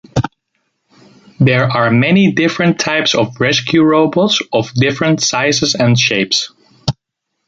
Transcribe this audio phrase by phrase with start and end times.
[1.39, 6.51] There are many different types of rescue robots of different sizes and shapes.